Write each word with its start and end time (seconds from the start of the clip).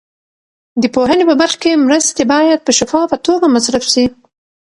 د 0.81 0.83
پوهنې 0.95 1.23
په 1.29 1.35
برخه 1.41 1.57
کې 1.63 1.81
مرستې 1.85 2.23
باید 2.33 2.59
په 2.65 2.71
شفافه 2.77 3.17
توګه 3.27 3.45
مصرف 3.55 3.83
شي. 3.93 4.05